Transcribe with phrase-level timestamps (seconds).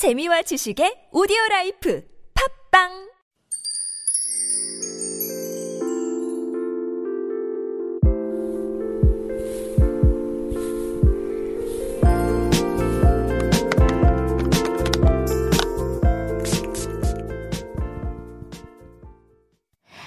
[0.00, 2.00] 재미와 지식의 오디오 라이프
[2.32, 2.88] 팝빵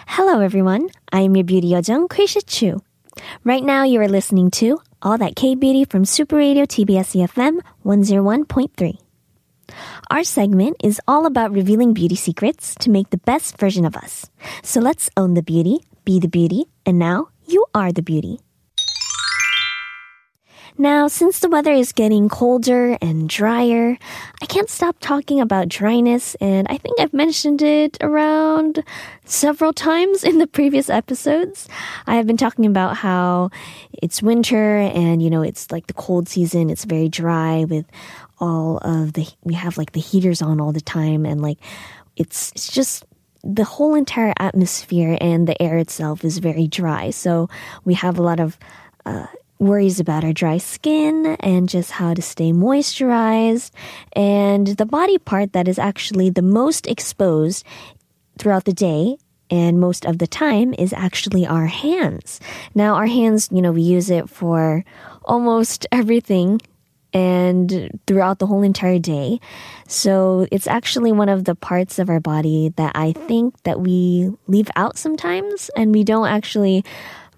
[0.08, 0.90] Hello, everyone.
[1.12, 2.82] I'm your beauty yojung, Krisha Chu.
[3.44, 7.62] Right now, you are listening to All That K Beauty from Super Radio TBS EFM
[7.86, 9.02] 101.3.
[10.10, 14.30] Our segment is all about revealing beauty secrets to make the best version of us.
[14.64, 18.40] So let's own the beauty, be the beauty, and now you are the beauty.
[20.76, 23.96] Now, since the weather is getting colder and drier,
[24.42, 28.84] I can't stop talking about dryness, and I think I've mentioned it around
[29.24, 31.70] several times in the previous episodes.
[32.08, 33.52] I have been talking about how
[34.02, 37.86] it's winter and, you know, it's like the cold season, it's very dry with
[38.44, 41.58] all of the, we have like the heaters on all the time, and like
[42.18, 43.06] it's, it's just
[43.44, 47.10] the whole entire atmosphere and the air itself is very dry.
[47.10, 47.50] So
[47.86, 48.58] we have a lot of
[49.06, 49.28] uh,
[49.60, 53.72] worries about our dry skin and just how to stay moisturized.
[54.14, 57.66] And the body part that is actually the most exposed
[58.38, 59.18] throughout the day
[59.50, 62.40] and most of the time is actually our hands.
[62.74, 64.84] Now, our hands, you know, we use it for
[65.26, 66.62] almost everything
[67.14, 69.40] and throughout the whole entire day.
[69.88, 74.32] So it's actually one of the parts of our body that I think that we
[74.48, 76.84] leave out sometimes and we don't actually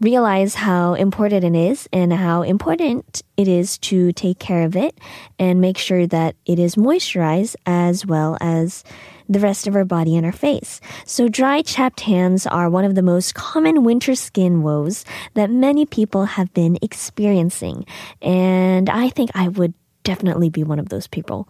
[0.02, 4.98] realize how important it is and how important it is to take care of it
[5.40, 8.84] and make sure that it is moisturized as well as
[9.28, 10.80] the rest of our body and our face.
[11.06, 15.86] So dry, chapped hands are one of the most common winter skin woes that many
[15.86, 17.86] people have been experiencing.
[18.22, 19.74] And I think I would
[20.04, 21.48] definitely be one of those people.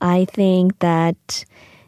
[0.00, 1.44] I think that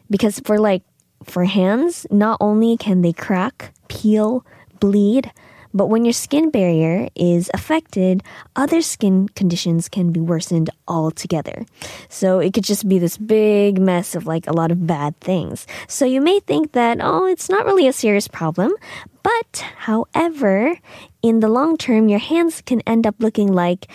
[0.09, 0.83] because for like,
[1.23, 4.45] for hands, not only can they crack, peel,
[4.79, 5.31] bleed,
[5.75, 8.23] but when your skin barrier is affected,
[8.55, 11.65] other skin conditions can be worsened altogether.
[12.07, 15.67] So it could just be this big mess of like a lot of bad things.
[15.87, 18.71] So you may think that, oh, it's not really a serious problem.
[19.21, 20.79] But however,
[21.21, 23.91] in the long term, your hands can end up looking like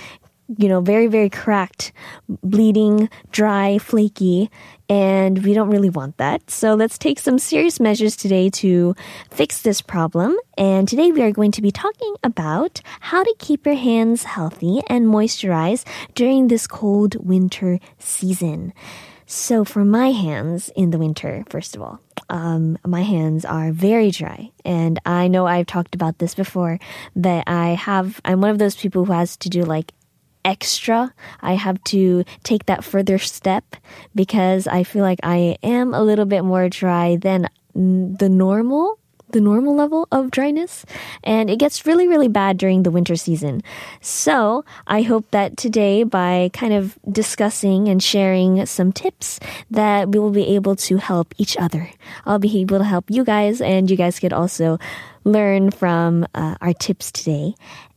[0.58, 1.92] you know, very, very cracked,
[2.28, 4.50] bleeding, dry, flaky,
[4.88, 6.50] and we don't really want that.
[6.50, 8.96] So let's take some serious measures today to
[9.30, 10.36] fix this problem.
[10.58, 14.80] And today we are going to be talking about how to keep your hands healthy
[14.88, 18.72] and moisturized during this cold winter season.
[19.26, 24.10] So for my hands in the winter, first of all, um, my hands are very
[24.10, 24.50] dry.
[24.64, 26.80] And I know I've talked about this before,
[27.14, 29.92] that I have, I'm one of those people who has to do like
[30.44, 31.12] extra.
[31.40, 33.76] I have to take that further step
[34.14, 38.98] because I feel like I am a little bit more dry than the normal
[39.32, 40.84] the normal level of dryness
[41.22, 43.62] and it gets really really bad during the winter season.
[44.00, 49.38] So, I hope that today by kind of discussing and sharing some tips
[49.70, 51.90] that we will be able to help each other.
[52.26, 54.78] I'll be able to help you guys and you guys could also
[55.24, 57.54] learn from uh, our tips today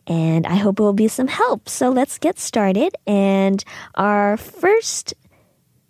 [0.07, 1.69] and I hope it will be some help.
[1.69, 2.95] So let's get started.
[3.07, 3.63] And
[3.95, 5.13] our first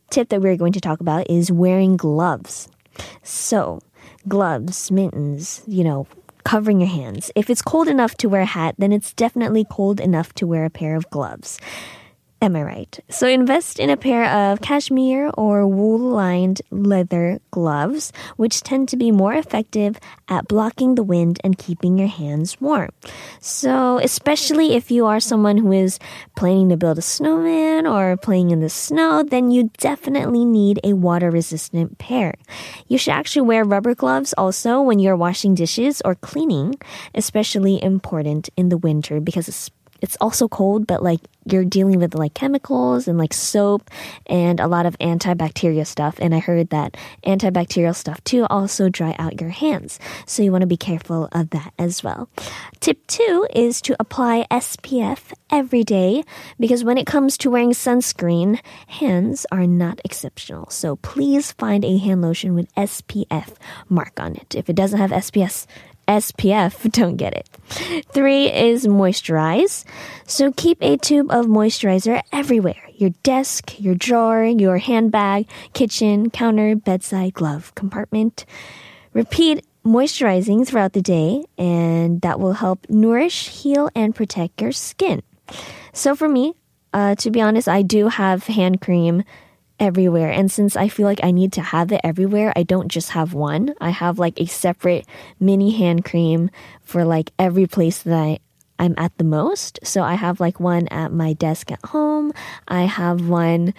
[0.10, 2.68] tip that we're going to talk about is wearing gloves.
[3.24, 3.80] So,
[4.28, 6.08] gloves, mittens, you know,
[6.44, 7.32] covering your hands.
[7.36, 10.66] If it's cold enough to wear a hat, then it's definitely cold enough to wear
[10.66, 11.60] a pair of gloves.
[12.44, 13.00] Am I right?
[13.08, 18.98] So invest in a pair of cashmere or wool lined leather gloves, which tend to
[18.98, 22.90] be more effective at blocking the wind and keeping your hands warm.
[23.40, 26.00] So, especially if you are someone who is
[26.36, 30.92] planning to build a snowman or playing in the snow, then you definitely need a
[30.92, 32.34] water resistant pair.
[32.90, 36.76] You should actually wear rubber gloves also when you're washing dishes or cleaning,
[37.16, 39.72] especially important in the winter because it's
[40.04, 43.90] it's also cold, but like you're dealing with like chemicals and like soap
[44.28, 46.16] and a lot of antibacterial stuff.
[46.20, 50.00] And I heard that antibacterial stuff too also dry out your hands.
[50.26, 52.28] So you want to be careful of that as well.
[52.82, 56.24] Tip two is to apply SPF every day
[56.60, 60.70] because when it comes to wearing sunscreen, hands are not exceptional.
[60.70, 63.54] So please find a hand lotion with SPF
[63.88, 64.54] mark on it.
[64.54, 65.66] If it doesn't have SPS,
[66.08, 67.50] SPF, don't get it.
[68.12, 69.86] Three is moisturize.
[70.26, 72.90] So keep a tube of moisturizer everywhere.
[72.96, 78.46] Your desk, your drawer, your handbag, kitchen, counter, bedside, glove compartment.
[79.14, 85.22] Repeat moisturizing throughout the day and that will help nourish, heal, and protect your skin.
[85.92, 86.56] So for me,
[86.94, 89.24] uh, to be honest, I do have hand cream
[89.80, 90.32] everywhere.
[90.32, 93.34] And since I feel like I need to have it everywhere, I don't just have
[93.34, 93.74] one.
[93.82, 95.06] I have like a separate
[95.40, 96.50] mini hand cream
[96.82, 98.40] for like every place that I,
[98.80, 99.80] I'm at the most.
[99.84, 102.34] So I have like one at my desk at home.
[102.68, 103.74] I have one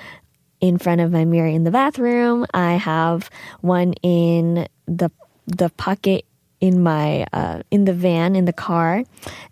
[0.60, 2.46] in front of my mirror in the bathroom.
[2.54, 3.30] I have
[3.60, 5.10] one in the
[5.46, 6.24] the pocket
[6.60, 9.04] in my uh, in the van in the car,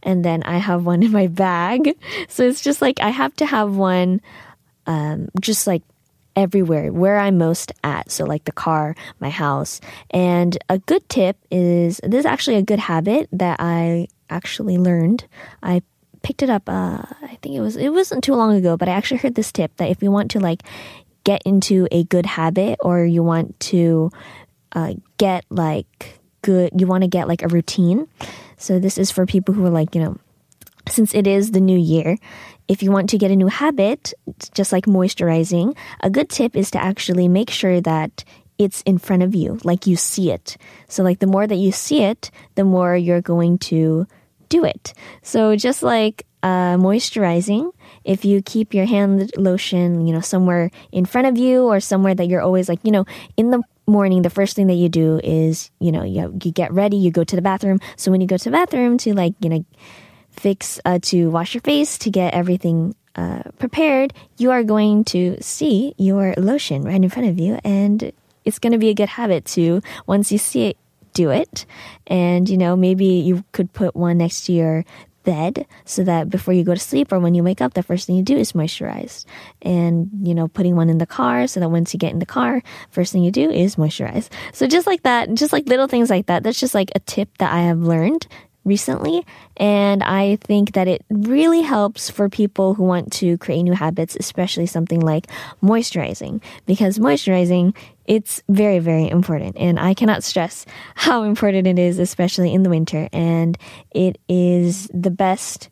[0.02, 1.96] and then I have one in my bag.
[2.28, 4.22] So it's just like I have to have one,
[4.86, 5.82] um, just like
[6.36, 8.10] everywhere where I'm most at.
[8.10, 9.80] So like the car, my house,
[10.10, 15.26] and a good tip is this is actually a good habit that I actually learned.
[15.62, 15.82] I
[16.22, 16.68] picked it up.
[16.68, 19.52] Uh, I think it was it wasn't too long ago, but I actually heard this
[19.52, 20.62] tip that if you want to like
[21.24, 24.10] get into a good habit or you want to
[24.72, 28.08] uh, get like good, you want to get like a routine.
[28.56, 30.18] So this is for people who are like, you know,
[30.88, 32.16] since it is the new year,
[32.68, 34.14] if you want to get a new habit,
[34.54, 38.24] just like moisturizing, a good tip is to actually make sure that
[38.58, 40.56] it's in front of you, like you see it.
[40.88, 44.06] So, like, the more that you see it, the more you're going to
[44.48, 44.94] do it.
[45.22, 47.72] So, just like uh, moisturizing,
[48.04, 52.14] if you keep your hand lotion, you know, somewhere in front of you or somewhere
[52.14, 53.06] that you're always like, you know,
[53.36, 56.72] in the morning, the first thing that you do is, you know, you, you get
[56.72, 57.80] ready, you go to the bathroom.
[57.96, 59.64] So when you go to the bathroom to like, you know,
[60.32, 65.36] fix, uh, to wash your face, to get everything uh, prepared, you are going to
[65.40, 67.58] see your lotion right in front of you.
[67.62, 68.12] And
[68.44, 70.76] it's going to be a good habit to, once you see it,
[71.12, 71.66] do it.
[72.06, 74.84] And, you know, maybe you could put one next to your
[75.24, 78.06] bed so that before you go to sleep or when you wake up, the first
[78.06, 79.24] thing you do is moisturize.
[79.60, 82.26] And, you know, putting one in the car so that once you get in the
[82.26, 84.28] car, first thing you do is moisturize.
[84.52, 87.28] So just like that, just like little things like that, that's just like a tip
[87.38, 88.26] that I have learned
[88.64, 89.26] recently.
[89.56, 94.16] And I think that it really helps for people who want to create new habits,
[94.18, 95.26] especially something like
[95.62, 97.74] moisturizing, because moisturizing,
[98.06, 99.56] it's very, very important.
[99.58, 103.08] And I cannot stress how important it is, especially in the winter.
[103.12, 103.58] And
[103.90, 105.68] it is the best,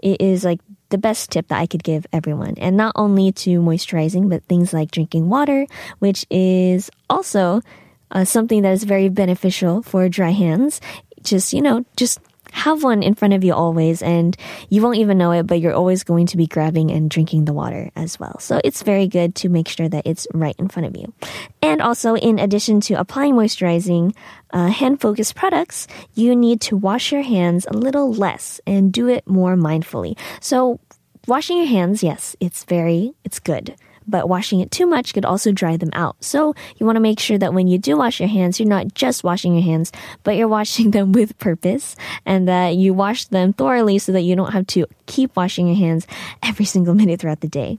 [0.00, 0.60] it is like
[0.90, 2.54] the best tip that I could give everyone.
[2.58, 5.66] And not only to moisturizing, but things like drinking water,
[6.00, 7.62] which is also
[8.10, 10.80] uh, something that is very beneficial for dry hands.
[11.22, 12.20] Just, you know, just
[12.52, 14.36] have one in front of you always and
[14.68, 17.52] you won't even know it, but you're always going to be grabbing and drinking the
[17.52, 18.38] water as well.
[18.38, 21.12] So it's very good to make sure that it's right in front of you.
[21.60, 24.14] And also, in addition to applying moisturizing
[24.52, 29.08] uh, hand focused products, you need to wash your hands a little less and do
[29.08, 30.18] it more mindfully.
[30.40, 30.78] So,
[31.26, 33.74] washing your hands, yes, it's very, it's good
[34.06, 36.16] but washing it too much could also dry them out.
[36.20, 38.94] So you want to make sure that when you do wash your hands, you're not
[38.94, 41.96] just washing your hands, but you're washing them with purpose
[42.26, 45.76] and that you wash them thoroughly so that you don't have to keep washing your
[45.76, 46.06] hands
[46.42, 47.78] every single minute throughout the day.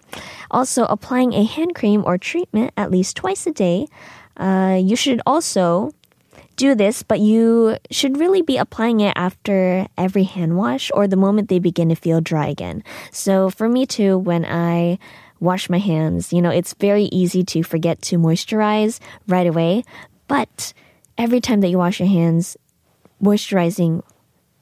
[0.52, 3.88] Also, applying a hand cream or treatment at least twice a day.
[4.38, 5.92] Uh, you should also
[6.56, 11.16] do this, but you should really be applying it after every hand wash or the
[11.16, 12.84] moment they begin to feel dry again.
[13.12, 15.00] So for me too, when I
[15.44, 16.34] wash my hands.
[16.34, 19.84] You know, it's very easy to forget to moisturize right away,
[20.28, 20.74] but
[21.18, 22.58] every time that you wash your hands,
[23.22, 24.02] moisturizing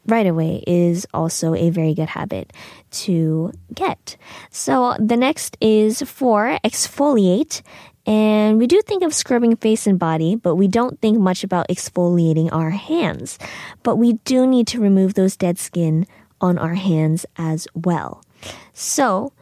[0.07, 2.51] right away is also a very good habit
[2.91, 4.17] to get.
[4.49, 7.61] So the next is for exfoliate.
[8.07, 11.67] And we do think of scrubbing face and body, but we don't think much about
[11.69, 13.37] exfoliating our hands.
[13.83, 16.07] But we do need to remove those dead skin
[16.41, 18.23] on our hands as well.
[18.73, 19.33] So,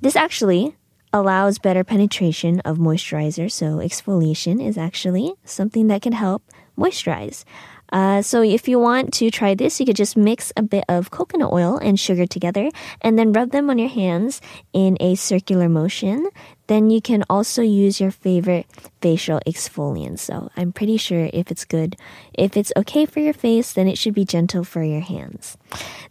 [0.00, 0.76] this actually
[1.12, 3.50] allows better penetration of moisturizer.
[3.50, 6.42] So exfoliation is actually something that can help
[6.78, 7.44] moisturize.
[7.92, 11.10] Uh, so if you want to try this, you could just mix a bit of
[11.10, 14.40] coconut oil and sugar together and then rub them on your hands
[14.72, 16.28] in a circular motion.
[16.66, 18.66] Then you can also use your favorite
[19.00, 20.18] facial exfoliant.
[20.18, 21.96] So I'm pretty sure if it's good,
[22.34, 25.56] if it's okay for your face, then it should be gentle for your hands.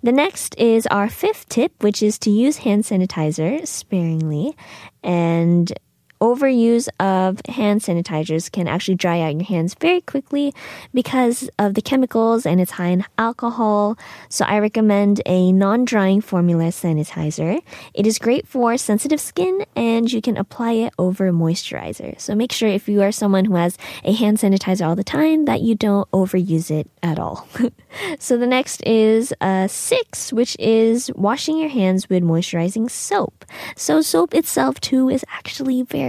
[0.01, 4.57] The next is our fifth tip, which is to use hand sanitizer sparingly.
[5.03, 5.71] And
[6.19, 10.53] overuse of hand sanitizers can actually dry out your hands very quickly
[10.93, 13.97] because of the chemicals and it's high in alcohol.
[14.29, 17.61] So I recommend a non-drying formula sanitizer.
[17.93, 22.19] It is great for sensitive skin and you can apply it over moisturizer.
[22.19, 25.45] So make sure if you are someone who has a hand sanitizer all the time
[25.45, 27.47] that you don't overuse it at all.
[28.19, 33.45] so the next is uh, six, which is washing your hands with moisturizing soap.
[33.75, 36.06] So soap itself too is actually very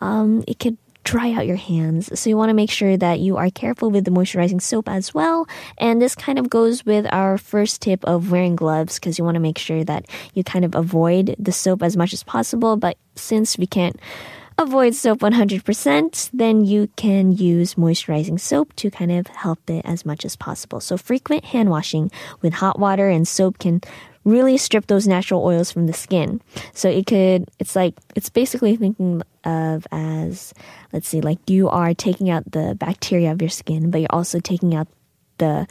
[0.00, 0.76] um, it could
[1.08, 2.18] dry out your hands.
[2.20, 5.14] So you want to make sure that you are careful with the moisturizing soap as
[5.14, 5.48] well.
[5.78, 9.36] And this kind of goes with our first tip of wearing gloves because you want
[9.36, 12.76] to make sure that you kind of avoid the soap as much as possible.
[12.76, 13.98] But since we can't
[14.58, 20.04] avoid soap 100%, then you can use moisturizing soap to kind of help it as
[20.04, 20.80] much as possible.
[20.80, 22.10] So frequent hand washing
[22.42, 23.80] with hot water and soap can
[24.28, 26.40] really strip those natural oils from the skin.
[26.74, 30.52] So it could, it's like, it's basically thinking of as,
[30.92, 34.40] let's see, like you are taking out the bacteria of your skin, but you're also
[34.40, 34.88] taking out
[35.38, 35.66] the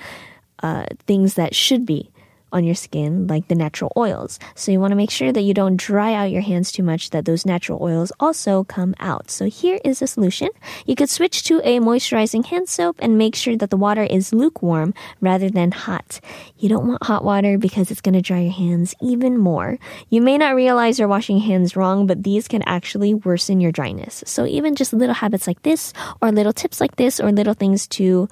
[0.63, 2.09] uh, things that should be
[2.51, 4.39] on your skin, like the natural oils.
[4.55, 7.09] So you want to make sure that you don't dry out your hands too much,
[7.11, 9.29] that those natural oils also come out.
[9.29, 10.49] So here is a solution.
[10.85, 14.33] You could switch to a moisturizing hand soap and make sure that the water is
[14.33, 16.19] lukewarm rather than hot.
[16.57, 19.77] You don't want hot water because it's going to dry your hands even more.
[20.09, 24.23] You may not realize you're washing hands wrong, but these can actually worsen your dryness.
[24.25, 27.87] So even just little habits like this, or little tips like this, or little things
[27.87, 28.27] to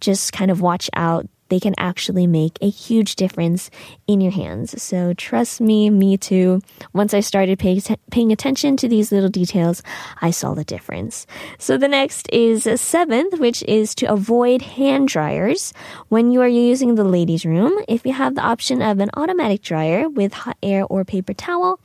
[0.00, 3.70] just kind of watch out they can actually make a huge difference
[4.06, 4.80] in your hands.
[4.82, 6.60] So trust me, me too.
[6.92, 9.82] Once I started pay, paying attention to these little details,
[10.20, 11.26] I saw the difference.
[11.58, 15.72] So the next is seventh, which is to avoid hand dryers
[16.08, 17.78] when you are using the ladies' room.
[17.88, 21.80] If you have the option of an automatic dryer with hot air or paper towel,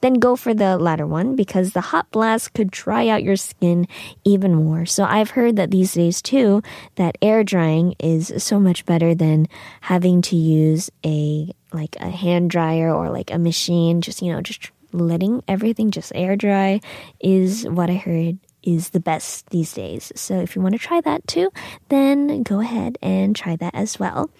[0.00, 3.86] then go for the latter one because the hot blast could dry out your skin
[4.24, 4.86] even more.
[4.86, 6.62] So I've heard that these days too,
[6.96, 9.46] that air drying is so much better than
[9.80, 14.00] having to use a like a hand dryer or like a machine.
[14.00, 16.80] Just you know, just letting everything just air dry
[17.20, 20.12] is what I heard is the best these days.
[20.14, 21.50] So if you want to try that too,
[21.88, 24.30] then go ahead and try that as well.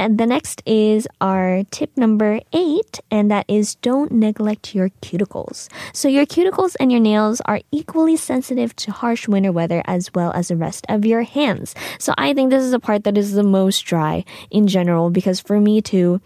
[0.00, 5.68] And the next is our tip number eight, and that is don't neglect your cuticles.
[5.92, 10.32] So your cuticles and your nails are equally sensitive to harsh winter weather as well
[10.32, 11.74] as the rest of your hands.
[11.98, 15.38] So I think this is the part that is the most dry in general because
[15.38, 16.22] for me too,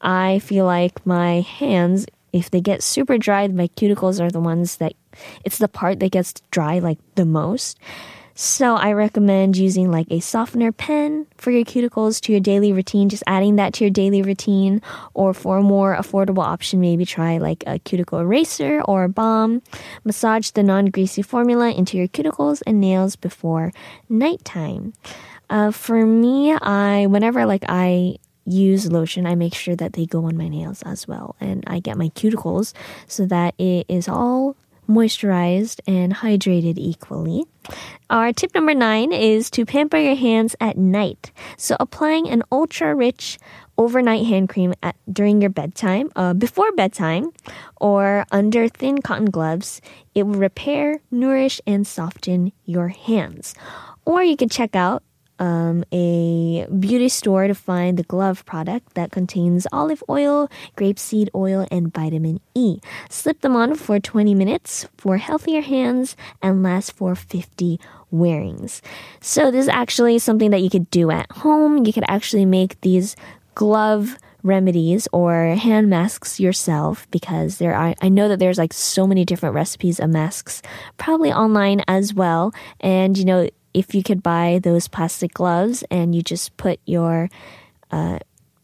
[0.00, 4.78] I feel like my hands, if they get super dry, my cuticles are the ones
[4.78, 4.94] that
[5.44, 7.78] it's the part that gets dry like the most.
[8.44, 13.08] So I recommend using like a softener pen for your cuticles to your daily routine,
[13.08, 14.82] just adding that to your daily routine.
[15.14, 19.62] Or for a more affordable option, maybe try like a cuticle eraser or a balm.
[20.02, 23.72] Massage the non-greasy formula into your cuticles and nails before
[24.08, 24.92] nighttime.
[25.48, 30.24] Uh, for me, I whenever like I use lotion, I make sure that they go
[30.24, 32.72] on my nails as well, and I get my cuticles
[33.06, 34.56] so that it is all
[34.88, 37.44] moisturized and hydrated equally.
[38.10, 41.32] Our tip number nine is to pamper your hands at night.
[41.56, 43.38] So applying an ultra rich
[43.78, 47.30] overnight hand cream at, during your bedtime, uh, before bedtime,
[47.80, 49.80] or under thin cotton gloves,
[50.14, 53.54] it will repair, nourish, and soften your hands.
[54.04, 55.02] Or you can check out
[55.42, 61.66] um, a beauty store to find the glove product that contains olive oil, grapeseed oil,
[61.68, 62.78] and vitamin E.
[63.10, 67.80] Slip them on for 20 minutes for healthier hands and last for 50
[68.12, 68.82] wearings.
[69.20, 71.84] So this is actually something that you could do at home.
[71.84, 73.16] You could actually make these
[73.56, 79.06] glove remedies or hand masks yourself because there are I know that there's like so
[79.06, 80.62] many different recipes of masks
[80.98, 86.14] probably online as well and you know if you could buy those plastic gloves and
[86.14, 87.28] you just put your
[87.90, 88.18] uh,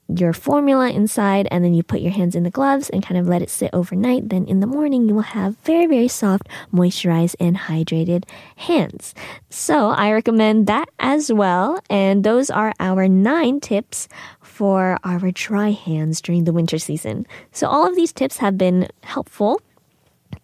[0.08, 3.28] your formula inside and then you put your hands in the gloves and kind of
[3.28, 7.36] let it sit overnight, then in the morning you will have very, very soft, moisturized,
[7.38, 8.24] and hydrated
[8.56, 9.14] hands.
[9.50, 11.80] So I recommend that as well.
[11.90, 14.08] And those are our nine tips
[14.40, 17.26] for our dry hands during the winter season.
[17.52, 19.60] So all of these tips have been helpful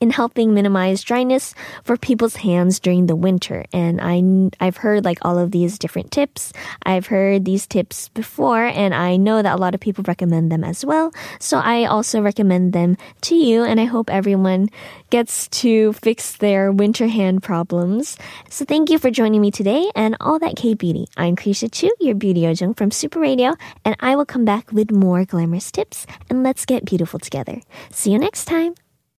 [0.01, 3.65] in helping minimize dryness for people's hands during the winter.
[3.73, 4.23] And I,
[4.65, 6.53] I've heard like all of these different tips.
[6.85, 10.65] I've heard these tips before and I know that a lot of people recommend them
[10.65, 11.13] as well.
[11.41, 14.69] So I also recommend them to you and I hope everyone
[15.11, 18.17] gets to fix their winter hand problems.
[18.51, 21.07] So thank you for joining me today and all that K beauty.
[21.17, 24.91] I'm Krisha Chu, your beauty ojung from Super Radio, and I will come back with
[24.91, 27.61] more glamorous tips and let's get beautiful together.
[27.91, 28.75] See you next time.